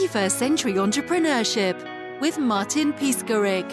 [0.00, 1.76] 21st Century Entrepreneurship
[2.22, 3.70] with Martin Piskarik.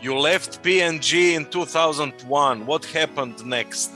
[0.00, 2.64] You left P&G in 2001.
[2.64, 3.90] What happened next?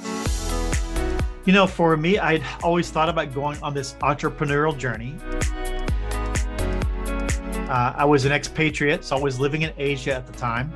[1.44, 5.14] You know, for me, I'd always thought about going on this entrepreneurial journey.
[7.70, 10.72] Uh, I was an expatriate, so I was living in Asia at the time.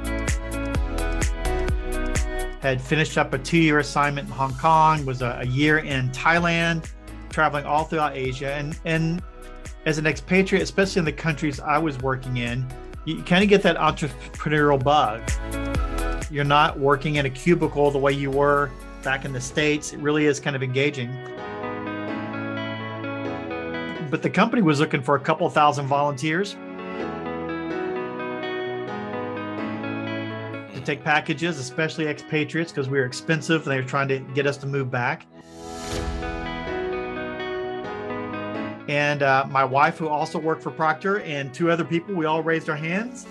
[2.61, 6.10] Had finished up a two year assignment in Hong Kong, was a, a, year in
[6.10, 6.88] Thailand,
[7.32, 8.52] traveling all throughout Asia.
[8.52, 9.22] And, and
[9.86, 12.66] as an expatriate, especially in the countries I was working in,
[13.05, 15.22] you, kind of get that entrepreneurial bug.
[16.30, 18.70] You're not working in a cubicle the way you were
[19.02, 19.92] back in the States.
[19.92, 21.10] It really is kind of engaging.
[24.10, 26.56] But the company was looking for a couple thousand volunteers
[30.74, 34.46] to take packages, especially expatriates, because we were expensive and they were trying to get
[34.46, 35.27] us to move back.
[38.88, 42.42] And uh, my wife, who also worked for Procter, and two other people, we all
[42.42, 43.27] raised our hands.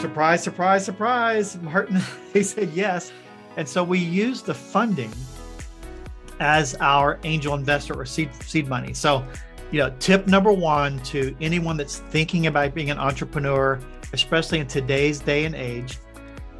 [0.00, 1.56] Surprise, surprise, surprise.
[1.60, 2.00] Martin,
[2.32, 3.12] he said yes.
[3.56, 5.12] And so we used the funding
[6.40, 8.94] as our angel investor or seed, seed money.
[8.94, 9.26] So,
[9.70, 13.80] you know, tip number one to anyone that's thinking about being an entrepreneur
[14.12, 15.98] especially in today's day and age,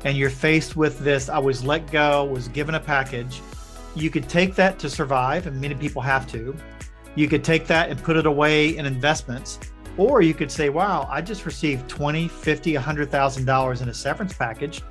[0.04, 3.40] and you're faced with this, I was let go, was given a package,
[4.00, 6.56] you could take that to survive, and many people have to.
[7.14, 9.58] You could take that and put it away in investments,
[9.96, 14.82] or you could say, wow, I just received 20, 50, $100,000 in a severance package.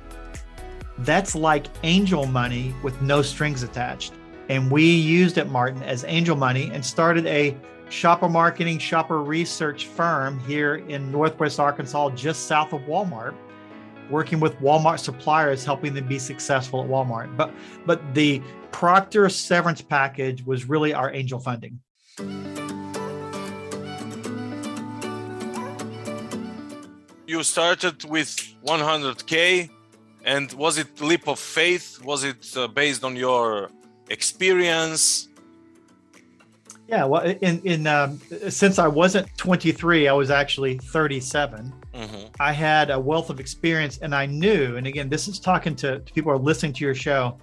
[0.98, 4.12] That's like angel money with no strings attached.
[4.48, 7.56] And we used it, Martin, as angel money and started a
[7.88, 13.34] shopper marketing, shopper research firm here in Northwest Arkansas, just south of Walmart,
[14.10, 17.36] working with Walmart suppliers, helping them be successful at Walmart.
[17.36, 17.52] But
[17.86, 21.80] but the Procter severance package was really our angel funding.
[27.26, 28.28] You started with
[28.66, 29.70] 100k,
[30.24, 32.02] and was it leap of faith?
[32.04, 33.70] Was it uh, based on your
[34.08, 35.28] experience?
[36.88, 38.18] Yeah, well, in in um,
[38.48, 41.70] since I wasn't 23, I was actually 37.
[41.92, 42.26] Mm-hmm.
[42.40, 44.76] I had a wealth of experience, and I knew.
[44.76, 47.36] And again, this is talking to, to people who are listening to your show.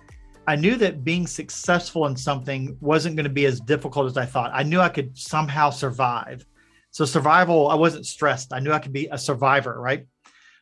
[0.48, 4.26] I knew that being successful in something wasn't going to be as difficult as I
[4.26, 4.50] thought.
[4.52, 6.44] I knew I could somehow survive.
[6.90, 8.52] So survival, I wasn't stressed.
[8.52, 9.80] I knew I could be a survivor.
[9.80, 10.08] Right.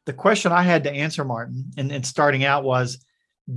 [0.05, 3.05] The question I had to answer, Martin, in, in starting out was,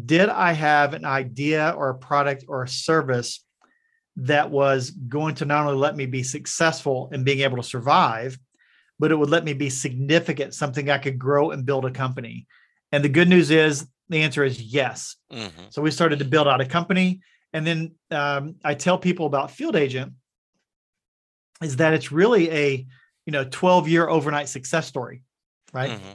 [0.04, 3.45] did I have an idea or a product or a service
[4.16, 8.38] that was going to not only let me be successful in being able to survive,
[8.98, 12.46] but it would let me be significant, something I could grow and build a company.
[12.92, 15.16] And the good news is the answer is yes.
[15.32, 15.64] Mm-hmm.
[15.70, 17.20] So we started to build out a company.
[17.52, 20.12] And then um, I tell people about Field Agent
[21.62, 22.86] is that it's really a
[23.24, 25.22] you know 12 year overnight success story,
[25.72, 25.90] right?
[25.90, 26.12] Mm-hmm.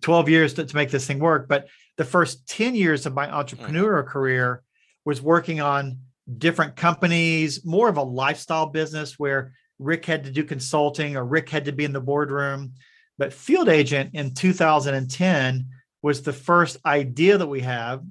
[0.00, 1.46] 12 years to, to, make this thing work.
[1.48, 3.36] But the first 10 years of my mm-hmm.
[3.36, 4.08] entrepreneurial mm-hmm.
[4.08, 4.62] career
[5.04, 5.98] was working on
[6.38, 11.50] different companies, more of a lifestyle business where Rick had to do consulting or Rick
[11.50, 12.74] had to be in the boardroom.
[13.18, 15.66] But Field Agent in 2010
[16.02, 18.02] was the first idea that we have,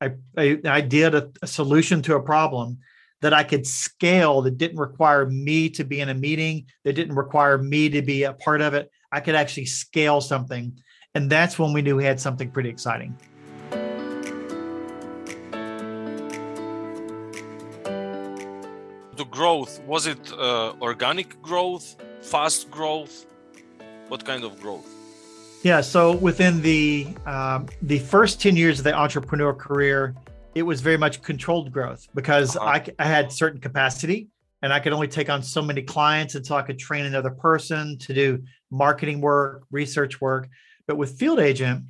[0.00, 2.78] a, an idea to a solution to a problem
[3.20, 7.14] that I could scale that didn't require me to be in a meeting, that didn't
[7.14, 8.90] require me to be a part of it.
[9.12, 10.78] I could actually scale something.
[11.14, 13.16] And that's when we knew we had something pretty exciting.
[19.16, 23.26] The growth was it uh, organic growth fast growth?
[24.08, 24.86] What kind of growth?
[25.62, 30.14] Yeah so within the um, the first 10 years of the entrepreneur career
[30.54, 32.66] it was very much controlled growth because uh-huh.
[32.66, 34.28] I, I had certain capacity
[34.62, 37.96] and i could only take on so many clients until i could train another person
[37.98, 40.48] to do marketing work research work.
[40.88, 41.84] But with field agent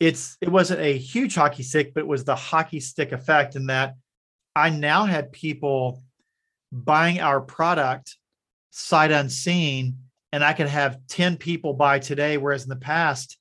[0.00, 3.66] it's it wasn't a huge hockey stick but it was the hockey stick effect in
[3.66, 3.96] that
[4.54, 6.02] i now had people
[6.72, 8.16] buying our product
[8.70, 9.98] sight unseen
[10.32, 13.38] and I could have 10 people buy today, whereas in the past,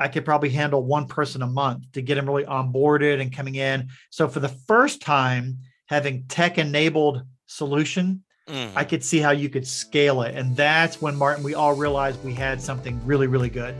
[0.00, 3.56] I could probably handle one person a month to get them really onboarded and coming
[3.56, 3.88] in.
[4.10, 8.70] So for the first time, having tech enabled solution, mm.
[8.76, 10.34] I could see how you could scale it.
[10.36, 13.74] And that's when Martin, we all realized we had something really, really good.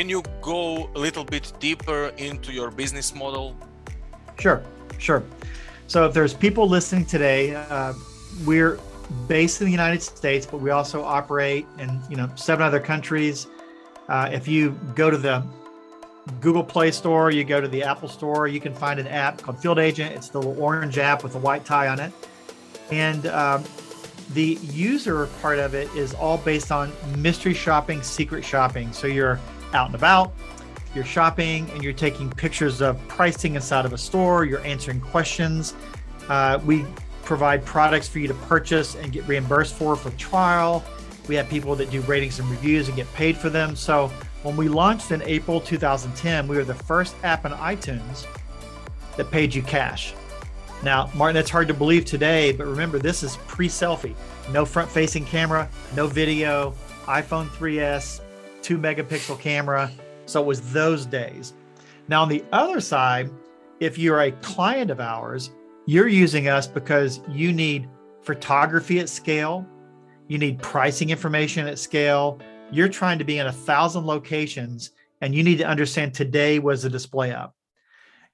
[0.00, 3.54] Can you go a little bit deeper into your business model?
[4.38, 4.62] Sure,
[4.96, 5.22] sure.
[5.88, 7.92] So if there's people listening today, uh,
[8.46, 8.80] we're
[9.28, 13.46] based in the United States, but we also operate in you know seven other countries.
[14.08, 15.44] Uh, if you go to the
[16.40, 19.60] Google Play Store, you go to the Apple Store, you can find an app called
[19.60, 20.14] Field Agent.
[20.14, 22.10] It's the little orange app with a white tie on it.
[22.90, 23.64] And um,
[24.32, 28.94] the user part of it is all based on mystery shopping, secret shopping.
[28.94, 29.38] So you're
[29.72, 30.32] out and about,
[30.94, 35.74] you're shopping, and you're taking pictures of pricing inside of a store, you're answering questions.
[36.28, 36.84] Uh, we
[37.22, 40.84] provide products for you to purchase and get reimbursed for for trial.
[41.28, 43.76] We have people that do ratings and reviews and get paid for them.
[43.76, 44.08] So
[44.42, 48.26] when we launched in April 2010, we were the first app on iTunes
[49.16, 50.14] that paid you cash.
[50.82, 54.14] Now, Martin, that's hard to believe today, but remember, this is pre selfie.
[54.50, 56.74] No front facing camera, no video,
[57.04, 58.22] iPhone 3S,
[58.62, 59.90] two megapixel camera.
[60.26, 61.54] So it was those days.
[62.08, 63.30] Now, on the other side,
[63.80, 65.50] if you're a client of ours,
[65.86, 67.88] you're using us because you need
[68.22, 69.66] photography at scale,
[70.28, 72.38] you need pricing information at scale.
[72.70, 76.84] You're trying to be in a thousand locations and you need to understand today was
[76.84, 77.54] a display up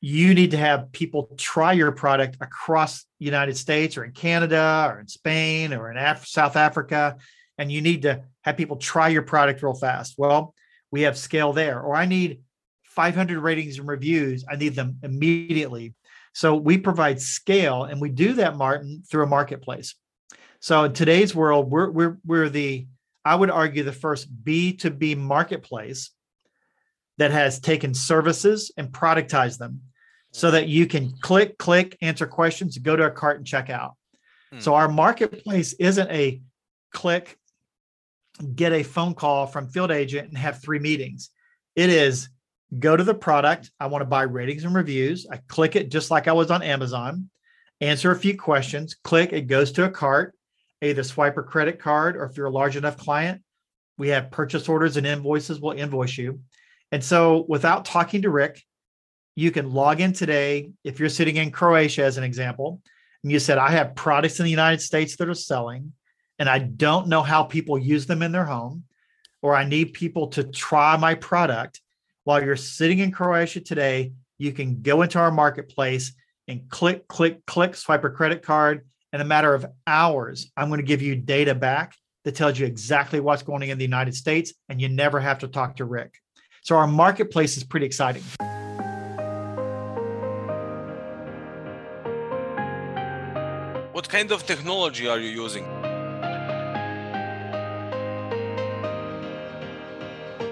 [0.01, 4.87] you need to have people try your product across the United States or in Canada
[4.89, 7.17] or in Spain or in Af- South Africa.
[7.59, 10.15] And you need to have people try your product real fast.
[10.19, 10.55] Well,
[10.91, 11.81] we have scale there.
[11.81, 12.43] Or I need
[12.85, 14.45] 500 ratings and reviews.
[14.51, 15.95] I need them immediately.
[16.33, 19.95] So we provide scale and we do that, Martin, through a marketplace.
[20.61, 22.87] So in today's world, we're, we're, we're the,
[23.25, 26.11] I would argue, the first B2B marketplace
[27.19, 29.81] that has taken services and productized them
[30.33, 33.95] so that you can click, click, answer questions, go to a cart and check out.
[34.53, 34.61] Hmm.
[34.61, 36.43] So our marketplace isn't a
[36.93, 37.39] click,
[38.37, 41.31] get a phone call from field agent and have three meetings.
[41.75, 42.29] It is
[42.79, 43.71] go to the product.
[43.79, 45.27] I want to buy ratings and reviews.
[45.31, 47.31] I click it just like I was on Amazon,
[47.81, 50.35] answer a few questions, click, it goes to a cart,
[50.83, 53.43] either swipe or credit card, or if you're a large enough client,
[53.99, 56.41] we have purchase orders and invoices, we'll invoice you.
[56.93, 58.63] And so without talking to Rick,
[59.35, 60.71] you can log in today.
[60.85, 62.81] If you're sitting in Croatia, as an example,
[63.23, 65.93] and you said, I have products in the United States that are selling,
[66.39, 68.85] and I don't know how people use them in their home,
[69.43, 71.81] or I need people to try my product.
[72.25, 76.15] While you're sitting in Croatia today, you can go into our marketplace
[76.49, 78.87] and click, click, click, swipe a credit card.
[79.13, 81.95] In a matter of hours, I'm going to give you data back
[82.25, 85.39] that tells you exactly what's going on in the United States, and you never have
[85.39, 86.19] to talk to Rick.
[86.63, 88.23] So our marketplace is pretty exciting.
[93.93, 95.65] What kind of technology are you using?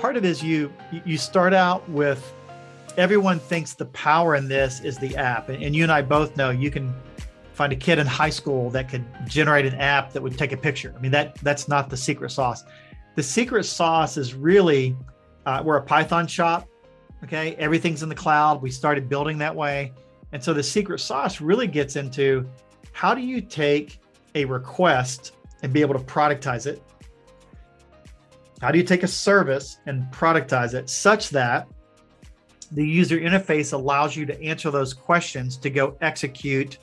[0.05, 0.71] Part of it is you
[1.07, 2.35] you start out with
[2.99, 6.51] everyone thinks the power in this is the app and you and I both know
[6.51, 6.95] you can
[7.55, 10.59] find a kid in high school that could generate an app that would take a
[10.59, 10.93] picture.
[10.95, 12.65] I mean that that's not the secret sauce.
[13.15, 14.95] The secret sauce is really
[15.47, 16.69] uh, we're a Python shop.
[17.23, 17.55] Okay.
[17.55, 18.61] Everything's in the cloud.
[18.61, 19.95] We started building that way.
[20.33, 22.47] And so the secret sauce really gets into
[22.93, 24.01] how do you take
[24.35, 26.83] a request and be able to productize it?
[28.61, 31.69] How do you take a service and productize it such that
[32.73, 36.79] the user interface allows you to answer those questions to go execute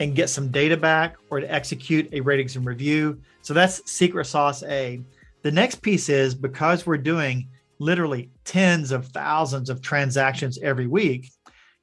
[0.00, 3.20] and get some data back or to execute a ratings and review?
[3.42, 5.00] So that's secret sauce A.
[5.42, 7.48] The next piece is because we're doing
[7.78, 11.30] literally tens of thousands of transactions every week,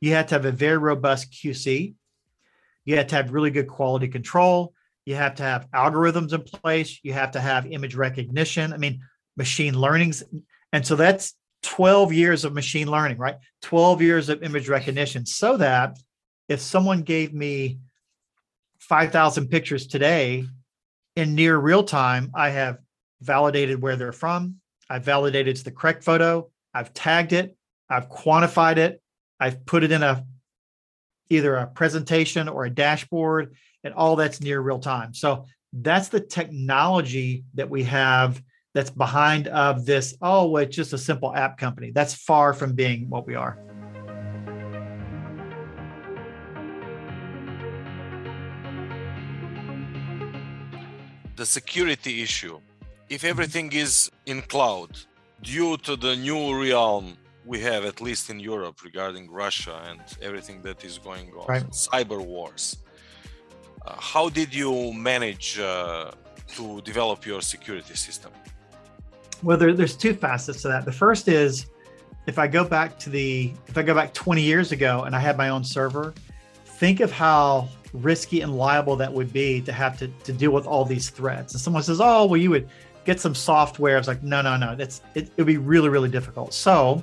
[0.02, 1.96] you have to have a very robust QC.
[2.86, 4.75] You have to have really good quality control.
[5.06, 7.00] You have to have algorithms in place.
[7.04, 8.74] You have to have image recognition.
[8.74, 9.02] I mean,
[9.38, 10.24] machine learning's.
[10.74, 13.36] And so that's 12 years of machine learning, right?
[13.62, 15.98] 12 years of image recognition so that
[16.48, 17.80] if someone gave me
[18.80, 20.46] 5,000 pictures today
[21.16, 22.78] in near real time, I have
[23.22, 24.56] validated where they're from.
[24.90, 26.50] I've validated it's the correct photo.
[26.74, 27.56] I've tagged it.
[27.90, 29.02] I've quantified it.
[29.40, 30.26] I've put it in a
[31.30, 35.14] either a presentation or a dashboard, and all that's near real time.
[35.14, 38.42] So that's the technology that we have
[38.74, 40.18] that's behind of this.
[40.22, 41.92] Oh, well, it's just a simple app company.
[41.92, 43.58] That's far from being what we are.
[51.38, 52.60] The security issue
[53.10, 54.90] if everything is in cloud
[55.44, 57.16] due to the new realm
[57.46, 61.70] we have at least in europe regarding russia and everything that is going on right.
[61.70, 62.78] cyber wars
[64.00, 66.12] how did you manage uh,
[66.48, 68.32] to develop your security system
[69.44, 71.68] well there, there's two facets to that the first is
[72.28, 75.20] if i go back to the if i go back 20 years ago and i
[75.20, 76.14] had my own server
[76.66, 80.66] think of how risky and liable that would be to have to, to deal with
[80.68, 82.70] all these threats and someone says oh well you would
[83.06, 83.98] get some software.
[83.98, 84.76] It's like, no, no, no.
[84.78, 86.54] It's it, would be really, really difficult.
[86.54, 87.02] So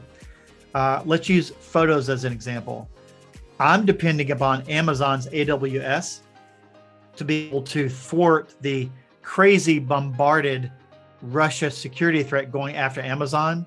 [0.75, 2.89] Uh, let's use photos as an example.
[3.61, 6.21] I'm depending upon Amazon's AWS
[7.17, 8.89] to be able to thwart the
[9.23, 10.71] crazy bombarded
[11.23, 13.67] Russia security threat going after Amazon,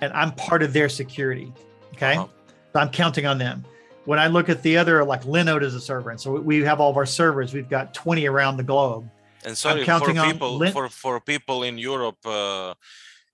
[0.00, 1.52] and I'm part of their security.
[1.94, 2.30] Okay, so
[2.74, 3.64] I'm counting on them.
[4.06, 6.80] When I look at the other, like Linode is a server, and so we have
[6.80, 7.52] all of our servers.
[7.52, 9.08] We've got 20 around the globe.
[9.44, 12.74] And sorry, for people Lin- for for people in Europe, uh,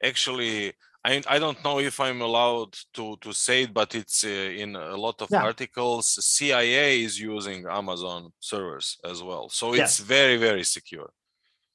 [0.02, 0.72] actually,
[1.06, 4.74] I, I don't know if I'm allowed to, to say it, but it's uh, in
[4.74, 5.44] a lot of yeah.
[5.44, 6.06] articles.
[6.34, 9.48] CIA is using Amazon servers as well.
[9.48, 9.98] So it's yes.
[10.00, 11.10] very, very secure.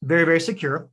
[0.03, 0.89] Very, very secure.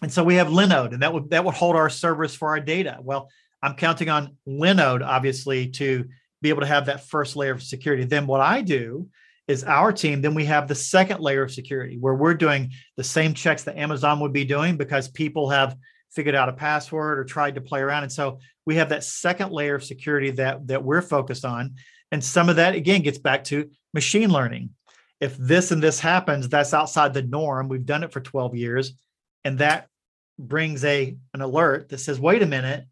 [0.00, 2.60] And so we have Linode, and that would that would hold our servers for our
[2.60, 2.98] data.
[3.00, 3.28] Well,
[3.62, 6.06] I'm counting on Linode, obviously, to
[6.40, 8.04] be able to have that first layer of security.
[8.04, 9.08] Then what I do
[9.48, 13.04] is our team, then we have the second layer of security where we're doing the
[13.04, 15.76] same checks that Amazon would be doing because people have
[16.16, 18.02] figured out a password or tried to play around.
[18.02, 21.76] And so we have that second layer of security that that we're focused on.
[22.10, 24.70] And some of that again gets back to machine learning.
[25.20, 27.68] If this and this happens, that's outside the norm.
[27.68, 28.92] We've done it for 12 years.
[29.44, 29.88] And that
[30.38, 32.84] brings a an alert that says, wait a minute,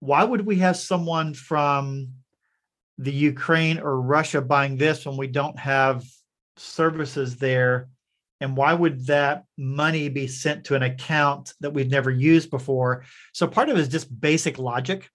[0.00, 2.08] why would we have someone from
[2.98, 6.04] the Ukraine or Russia buying this when we don't have
[6.56, 7.88] services there
[8.40, 13.04] and why would that money be sent to an account that we've never used before?
[13.32, 15.08] So part of it is just basic logic.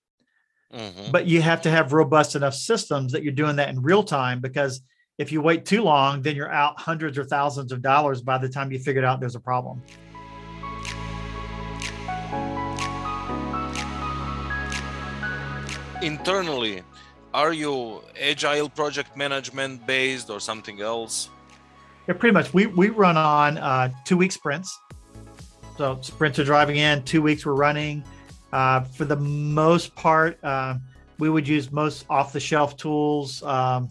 [0.72, 1.10] Mm-hmm.
[1.12, 4.40] but you have to have robust enough systems that you're doing that in real time
[4.40, 4.82] because
[5.18, 8.48] if you wait too long then you're out hundreds or thousands of dollars by the
[8.48, 9.82] time you figured out there's a problem.
[16.04, 16.84] Internally
[17.34, 21.32] are you agile project management based or something else
[22.10, 22.56] yeah, pretty much.
[22.56, 24.76] We we run on uh, two week sprints.
[25.78, 27.04] So sprints are driving in.
[27.04, 28.04] Two weeks we're running.
[28.52, 30.78] Uh, for the most part, uh,
[31.20, 33.44] we would use most off the shelf tools.
[33.44, 33.90] Um,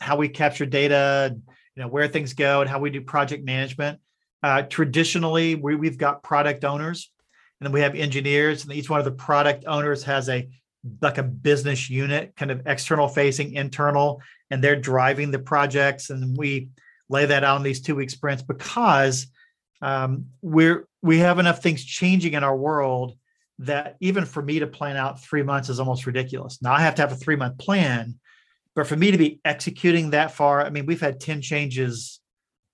[0.00, 1.36] how we capture data,
[1.76, 4.00] you know, where things go, and how we do project management.
[4.42, 7.12] Uh, traditionally, we, we've got product owners,
[7.60, 10.48] and then we have engineers, and each one of the product owners has a
[11.00, 16.36] like a business unit, kind of external facing, internal, and they're driving the projects and
[16.36, 16.68] we
[17.08, 19.26] lay that out in these two week sprints because
[19.80, 23.16] um, we're we have enough things changing in our world
[23.60, 26.60] that even for me to plan out three months is almost ridiculous.
[26.60, 28.18] Now i have to have a three month plan
[28.74, 32.20] but for me to be executing that far i mean we've had 10 changes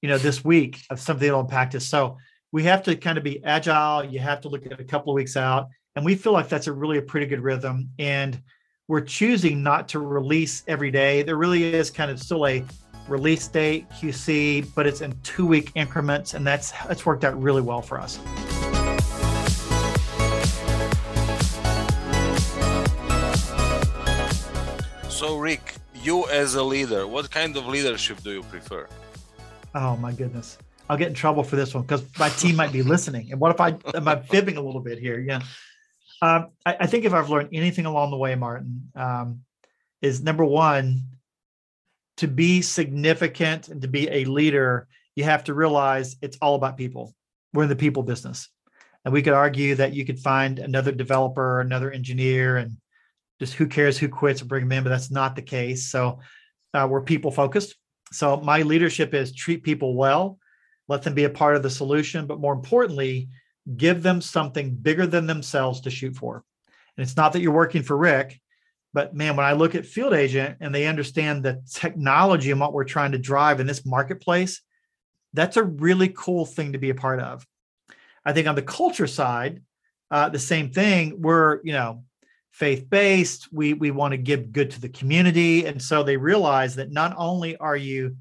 [0.05, 1.87] you know this week of something that'll impact us.
[1.87, 2.19] So
[2.53, 4.05] we have to kind of be agile.
[4.05, 6.67] You have to look at a couple of weeks out and we feel like that's
[6.67, 8.41] a really a pretty good rhythm and
[8.89, 11.23] we're choosing not to release every day.
[11.23, 12.63] There really is kind of still a
[13.09, 17.63] release date QC, but it's in two week increments, and that's that's worked out really
[17.63, 18.19] well for us.
[25.09, 28.87] So, Rick, you as a leader, what kind of leadership do you prefer?
[29.75, 30.59] Oh my goodness.
[30.91, 33.33] I'll get in trouble for this one because my team might be listening.
[33.33, 35.19] And what if I am I fibbing a little bit here?
[35.19, 35.41] Yeah.
[36.23, 39.41] Um, I, I, think if I've learned anything along the way, Martin, um,
[40.01, 41.03] is number one,
[42.19, 46.77] to be significant and to be a leader, you have to realize it's all about
[46.77, 47.15] people.
[47.53, 48.49] We're in the people business.
[49.05, 52.77] And we could argue that you could find another developer, another engineer, and
[53.41, 55.91] just who cares who quits and bring them in, but that's not the case.
[55.91, 56.21] So
[56.73, 57.75] uh, we're people focused.
[58.13, 60.39] So my leadership is treat people well,
[60.89, 63.29] let them be a part of the solution, but more importantly,
[63.77, 66.45] give them something bigger than themselves to shoot for.
[66.97, 68.41] And it's not that you're working for Rick,
[68.93, 72.73] but man, when I look at Field Agent and they understand the technology and what
[72.73, 74.61] we're trying to drive in this marketplace,
[75.33, 77.45] that's a really cool thing to be a part of.
[78.25, 79.63] I think on the culture side,
[80.11, 81.21] uh, the same thing.
[81.21, 82.05] We're you know
[82.53, 83.49] faith based.
[83.53, 87.15] We we want to give good to the community, and so they realize that not
[87.17, 88.17] only are you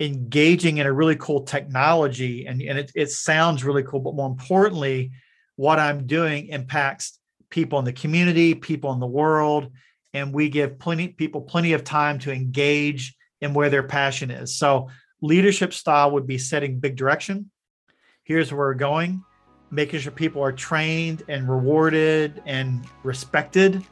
[0.00, 4.28] engaging in a really cool technology and, and it, it sounds really cool but more
[4.28, 5.10] importantly
[5.56, 9.70] what i'm doing impacts people in the community people in the world
[10.16, 14.56] and we give plenty people plenty of time to engage in where their passion is.
[14.56, 14.88] So
[15.20, 17.50] leadership style would be setting big direction.
[18.24, 19.22] Here's where we're going.
[19.70, 23.84] Making sure people are trained and rewarded and respected.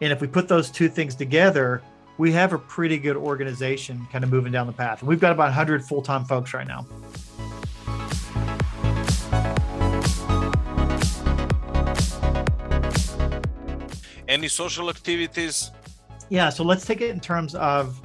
[0.00, 1.82] And if we put those two things together
[2.16, 5.00] we have a pretty good organization kind of moving down the path.
[5.00, 6.86] And we've got about 100 full time folks right now.
[14.28, 15.70] Any social activities?
[16.28, 18.00] Yeah, so let's take it in terms of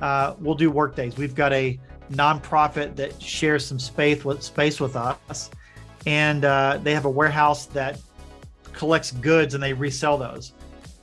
[0.00, 1.16] uh, we'll do work days.
[1.16, 1.78] We've got a
[2.10, 5.50] nonprofit that shares some space with space with us,
[6.06, 8.00] and uh, they have a warehouse that
[8.72, 10.52] collects goods and they resell those.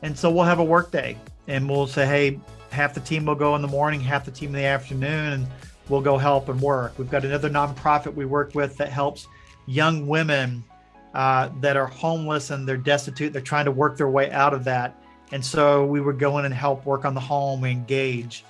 [0.02, 2.40] And so we'll have a work day and we'll say, hey,
[2.72, 5.48] half the team will go in the morning, half the team in the afternoon, and
[5.90, 6.98] we'll go help and work.
[6.98, 9.28] We've got another nonprofit we work with that helps
[9.68, 10.64] young women
[11.14, 13.32] uh, that are homeless and they're destitute.
[13.32, 15.02] They're trying to work their way out of that.
[15.32, 18.44] And so we would go in and help work on the home, engage.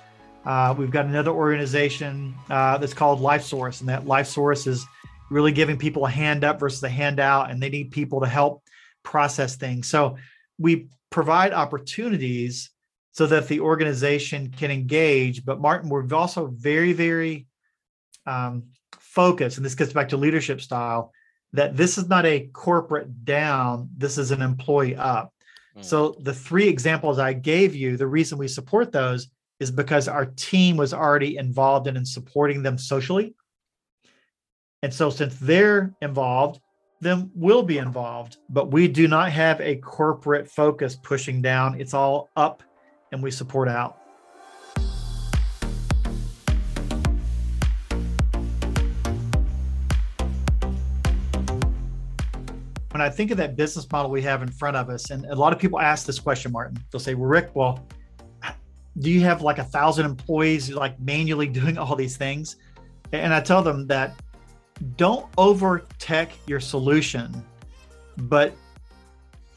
[0.44, 4.86] Uh, we've got another organization uh, that's called Life Source, and that Life Source is
[5.30, 8.62] really giving people a hand up versus a handout, and they need people to help
[9.02, 9.88] process things.
[9.88, 10.16] So
[10.58, 12.70] we provide opportunities
[13.16, 15.42] so that the organization can engage.
[15.42, 17.46] But Martin, we're also very, very
[18.26, 18.64] um,
[18.98, 21.12] focused, and this gets back to leadership style,
[21.54, 25.32] that this is not a corporate down, this is an employee up.
[25.78, 25.82] Mm.
[25.82, 29.28] So the three examples I gave you, the reason we support those
[29.60, 33.34] is because our team was already involved in and supporting them socially.
[34.82, 36.60] And so since they're involved,
[37.00, 38.36] then we'll be involved.
[38.50, 41.80] But we do not have a corporate focus pushing down.
[41.80, 42.62] It's all up
[43.12, 43.98] and we support out.
[52.90, 55.34] When I think of that business model we have in front of us, and a
[55.34, 57.86] lot of people ask this question, Martin, they'll say, well, Rick, well,
[58.98, 62.56] do you have like a thousand employees like manually doing all these things?
[63.12, 64.18] And I tell them that
[64.96, 67.44] don't over tech your solution,
[68.16, 68.54] but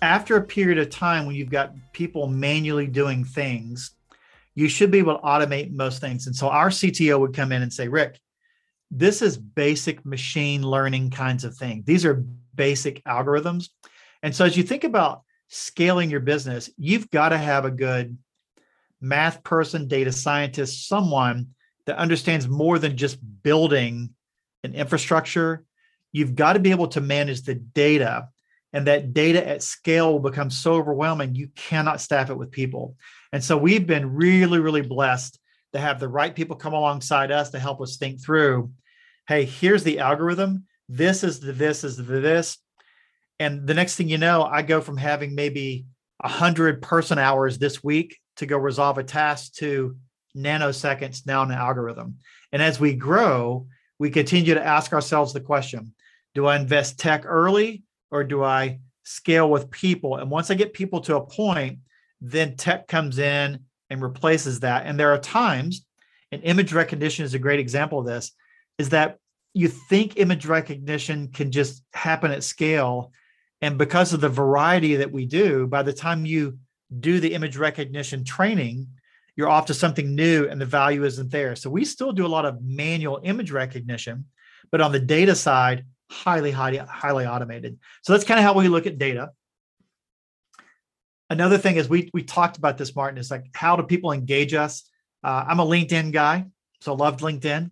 [0.01, 3.91] after a period of time when you've got people manually doing things,
[4.55, 6.27] you should be able to automate most things.
[6.27, 8.19] And so our CTO would come in and say, Rick,
[8.91, 11.85] this is basic machine learning kinds of things.
[11.85, 12.25] These are
[12.55, 13.69] basic algorithms.
[14.23, 18.17] And so as you think about scaling your business, you've got to have a good
[19.01, 21.49] math person, data scientist, someone
[21.85, 24.09] that understands more than just building
[24.63, 25.63] an infrastructure.
[26.11, 28.29] You've got to be able to manage the data
[28.73, 32.95] and that data at scale will become so overwhelming you cannot staff it with people.
[33.33, 35.39] And so we've been really really blessed
[35.73, 38.71] to have the right people come alongside us to help us think through
[39.27, 40.65] hey here's the algorithm.
[40.87, 42.57] This is the this is the this.
[43.39, 45.85] And the next thing you know i go from having maybe
[46.21, 49.95] 100 person hours this week to go resolve a task to
[50.35, 52.17] nanoseconds now in an algorithm.
[52.51, 53.67] And as we grow
[53.99, 55.93] we continue to ask ourselves the question
[56.33, 60.17] do i invest tech early or do I scale with people?
[60.17, 61.79] And once I get people to a point,
[62.21, 64.85] then tech comes in and replaces that.
[64.85, 65.85] And there are times,
[66.31, 68.31] and image recognition is a great example of this,
[68.77, 69.17] is that
[69.53, 73.11] you think image recognition can just happen at scale.
[73.61, 76.59] And because of the variety that we do, by the time you
[76.99, 78.87] do the image recognition training,
[79.35, 81.55] you're off to something new and the value isn't there.
[81.55, 84.25] So we still do a lot of manual image recognition,
[84.71, 87.79] but on the data side, highly, highly, highly automated.
[88.01, 89.31] So that's kind of how we look at data.
[91.29, 94.53] Another thing is we we talked about this, Martin, is like how do people engage
[94.53, 94.89] us?
[95.23, 96.45] Uh, I'm a LinkedIn guy,
[96.81, 97.69] so loved LinkedIn.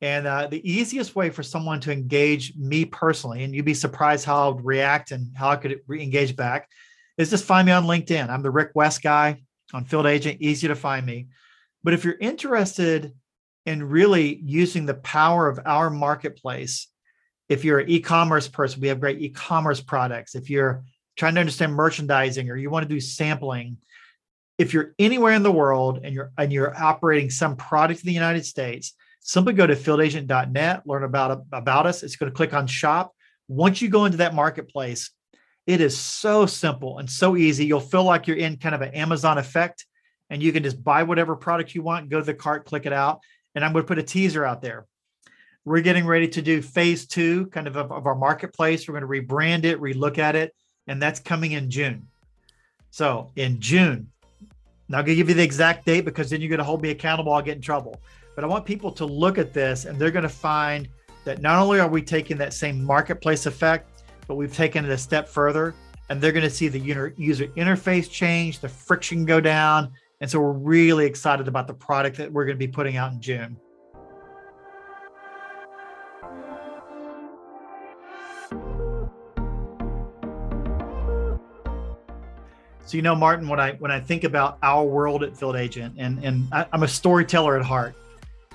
[0.00, 4.24] And uh, the easiest way for someone to engage me personally, and you'd be surprised
[4.24, 6.68] how I'd react and how I could re- engage back,
[7.18, 8.28] is just find me on LinkedIn.
[8.28, 9.42] I'm the Rick West guy
[9.74, 11.28] on Field Agent, easy to find me.
[11.82, 13.12] But if you're interested
[13.66, 16.88] in really using the power of our marketplace
[17.48, 20.34] if you're an e-commerce person, we have great e-commerce products.
[20.34, 20.84] If you're
[21.16, 23.78] trying to understand merchandising or you want to do sampling,
[24.58, 28.12] if you're anywhere in the world and you're and you're operating some product in the
[28.12, 32.02] United States, simply go to fieldagent.net, learn about about us.
[32.02, 33.14] It's going to click on shop.
[33.46, 35.10] Once you go into that marketplace,
[35.66, 37.64] it is so simple and so easy.
[37.64, 39.86] You'll feel like you're in kind of an Amazon effect
[40.30, 42.92] and you can just buy whatever product you want, go to the cart, click it
[42.92, 43.20] out.
[43.54, 44.86] And I'm going to put a teaser out there.
[45.68, 48.88] We're getting ready to do phase two kind of of, of our marketplace.
[48.88, 50.54] We're going to rebrand it, relook at it,
[50.86, 52.08] and that's coming in June.
[52.90, 54.10] So in June,
[54.88, 56.88] not going to give you the exact date because then you're going to hold me
[56.88, 57.34] accountable.
[57.34, 58.00] I'll get in trouble.
[58.34, 60.88] But I want people to look at this and they're going to find
[61.24, 64.96] that not only are we taking that same marketplace effect, but we've taken it a
[64.96, 65.74] step further
[66.08, 67.12] and they're going to see the user
[67.48, 69.92] interface change, the friction go down.
[70.22, 73.12] And so we're really excited about the product that we're going to be putting out
[73.12, 73.60] in June.
[82.88, 85.96] So you know, Martin, when I when I think about our world at Field Agent,
[85.98, 87.94] and and I, am a storyteller at heart,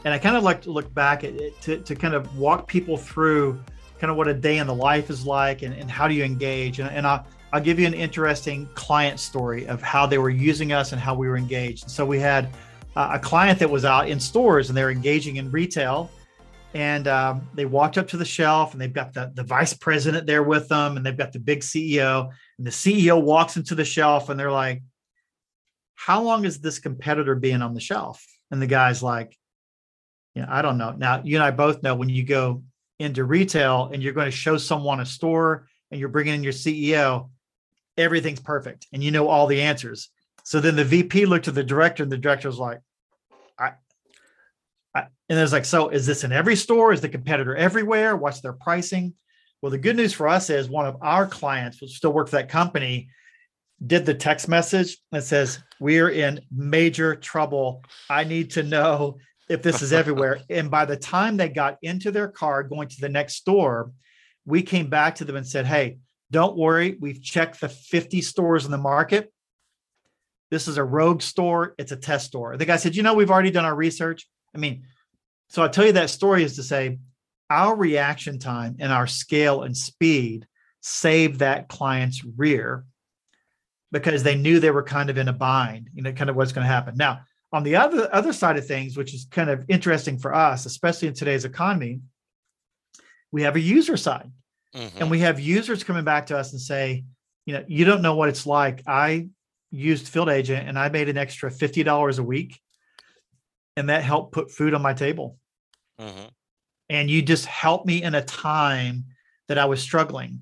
[0.05, 2.67] and I kind of like to look back at it to, to kind of walk
[2.67, 3.61] people through
[3.99, 6.23] kind of what a day in the life is like, and, and how do you
[6.23, 10.31] engage, and, and I'll, I'll give you an interesting client story of how they were
[10.31, 11.91] using us and how we were engaged.
[11.91, 12.49] So we had
[12.95, 16.09] uh, a client that was out in stores and they're engaging in retail,
[16.73, 20.25] and um, they walked up to the shelf and they've got the, the vice president
[20.25, 23.85] there with them and they've got the big ceo and the ceo walks into the
[23.85, 24.81] shelf and they're like
[26.05, 28.25] how long is this competitor being on the shelf?
[28.51, 29.37] And the guy's like,
[30.35, 30.93] yeah, I don't know.
[30.97, 32.63] Now, you and I both know when you go
[32.99, 36.53] into retail and you're going to show someone a store and you're bringing in your
[36.53, 37.29] CEO,
[37.97, 40.09] everything's perfect and you know all the answers.
[40.43, 42.81] So then the VP looked at the director and the director was like,
[43.57, 43.71] I,
[44.93, 46.91] I, and it's like, so is this in every store?
[46.91, 48.17] Is the competitor everywhere?
[48.17, 49.13] What's their pricing?
[49.63, 52.35] Well, the good news for us is one of our clients, which still work for
[52.35, 53.07] that company,
[53.87, 57.85] did the text message that says, We're in major trouble.
[58.09, 60.41] I need to know if this is everywhere.
[60.49, 63.93] and by the time they got into their car going to the next store,
[64.45, 65.99] we came back to them and said, Hey,
[66.29, 66.97] don't worry.
[66.99, 69.31] We've checked the 50 stores in the market.
[70.51, 71.73] This is a rogue store.
[71.77, 72.57] It's a test store.
[72.57, 74.27] The guy said, You know, we've already done our research.
[74.53, 74.83] I mean,
[75.47, 76.99] so I tell you that story is to say
[77.53, 80.47] our reaction time and our scale and speed
[80.81, 82.83] saved that client's rear
[83.91, 86.51] because they knew they were kind of in a bind, you know, kind of what's
[86.51, 86.95] going to happen.
[86.97, 90.65] Now, on the other other side of things, which is kind of interesting for us,
[90.65, 92.01] especially in today's economy,
[93.31, 94.31] we have a user side.
[94.75, 94.97] Mm-hmm.
[94.97, 97.03] And we have users coming back to us and say,
[97.45, 98.81] you know, you don't know what it's like.
[98.87, 99.29] I
[99.69, 102.59] used Field Agent and I made an extra $50 a week.
[103.77, 105.37] And that helped put food on my table.
[105.99, 106.27] Mm-hmm.
[106.89, 109.05] And you just helped me in a time
[109.47, 110.41] that I was struggling.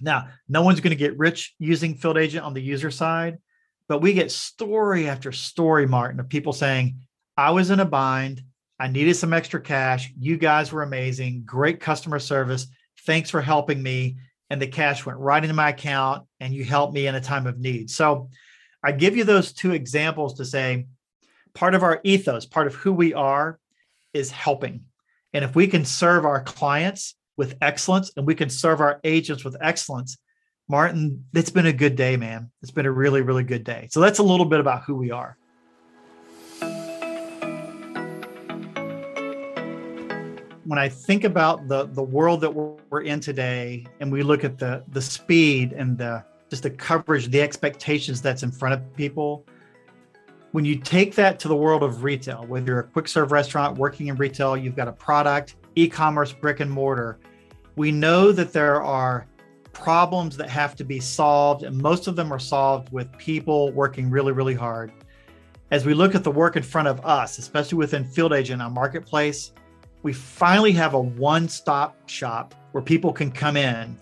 [0.00, 3.38] Now, no one's going to get rich using Field Agent on the user side,
[3.88, 7.00] but we get story after story, Martin, of people saying,
[7.36, 8.42] I was in a bind.
[8.78, 10.12] I needed some extra cash.
[10.18, 11.42] You guys were amazing.
[11.44, 12.66] Great customer service.
[13.04, 14.16] Thanks for helping me.
[14.48, 17.46] And the cash went right into my account and you helped me in a time
[17.46, 17.90] of need.
[17.90, 18.30] So
[18.82, 20.86] I give you those two examples to say
[21.54, 23.58] part of our ethos, part of who we are
[24.12, 24.84] is helping.
[25.32, 29.44] And if we can serve our clients with excellence and we can serve our agents
[29.44, 30.18] with excellence,
[30.68, 32.50] Martin, it's been a good day, man.
[32.62, 33.88] It's been a really, really good day.
[33.90, 35.36] So that's a little bit about who we are.
[40.64, 44.58] When I think about the the world that we're, in today, and we look at
[44.58, 49.44] the the speed and the just the coverage, the expectations that's in front of people,
[50.52, 53.78] when you take that to the world of retail, whether you're a quick serve restaurant
[53.78, 57.20] working in retail, you've got a product, e-commerce, brick and mortar,
[57.76, 59.26] we know that there are
[59.72, 64.10] problems that have to be solved, and most of them are solved with people working
[64.10, 64.92] really, really hard.
[65.70, 68.70] As we look at the work in front of us, especially within Field Agent, our
[68.70, 69.52] marketplace,
[70.02, 73.96] we finally have a one stop shop where people can come in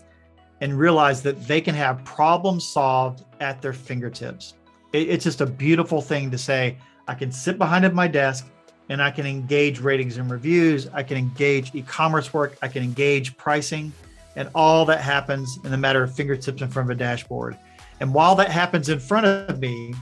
[0.61, 4.55] and realize that they can have problems solved at their fingertips.
[4.91, 8.47] It's just a beautiful thing to say, I can sit behind at my desk
[8.89, 10.87] and I can engage ratings and reviews.
[10.93, 12.57] I can engage e commerce work.
[12.61, 13.93] I can engage pricing.
[14.35, 17.57] And all that happens in the matter of fingertips in front of a dashboard.
[17.99, 19.93] And while that happens in front of me,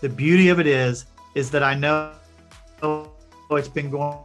[0.00, 2.12] the beauty of it is, is that I know
[3.50, 4.18] it's been going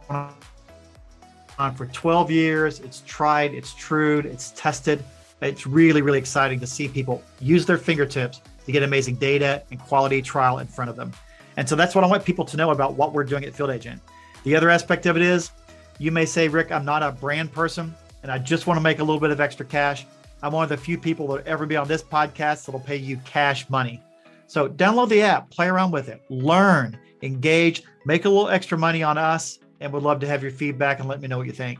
[1.58, 2.80] on for 12 years.
[2.80, 5.04] It's tried, it's true, it's tested.
[5.40, 9.80] It's really, really exciting to see people use their fingertips to get amazing data and
[9.80, 11.12] quality trial in front of them.
[11.56, 13.70] And so that's what I want people to know about what we're doing at Field
[13.70, 14.00] Agent.
[14.44, 15.50] The other aspect of it is
[15.98, 18.98] you may say, Rick, I'm not a brand person and I just want to make
[18.98, 20.06] a little bit of extra cash.
[20.42, 22.96] I'm one of the few people that will ever be on this podcast that'll pay
[22.96, 24.02] you cash money.
[24.46, 29.02] So download the app, play around with it, learn, engage, make a little extra money
[29.02, 31.52] on us, and would love to have your feedback and let me know what you
[31.52, 31.78] think.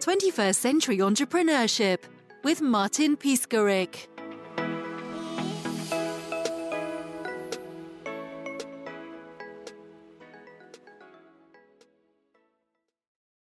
[0.00, 1.98] 21st Century Entrepreneurship
[2.44, 4.13] with Martin Piskarik.